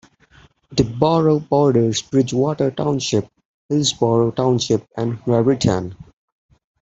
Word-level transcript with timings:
The 0.71 0.83
borough 0.83 1.37
borders 1.39 2.01
Bridgewater 2.01 2.71
Township, 2.71 3.27
Hillsborough 3.69 4.31
Township 4.31 4.87
and 4.97 5.19
Raritan. 5.27 5.95